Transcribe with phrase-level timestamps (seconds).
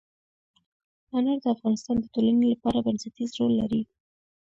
[1.15, 3.81] انار د افغانستان د ټولنې لپاره بنسټيز رول لري.